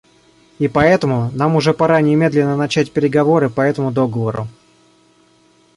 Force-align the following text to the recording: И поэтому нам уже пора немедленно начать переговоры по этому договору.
И 0.57 0.67
поэтому 0.67 1.29
нам 1.31 1.55
уже 1.55 1.75
пора 1.75 2.01
немедленно 2.01 2.57
начать 2.57 2.91
переговоры 2.91 3.51
по 3.51 3.61
этому 3.61 3.91
договору. 3.91 4.47